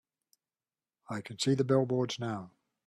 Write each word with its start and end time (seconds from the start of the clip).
I 1.11 1.21
can 1.21 1.37
see 1.37 1.53
the 1.53 1.63
billboards 1.63 2.17
now. 2.17 2.53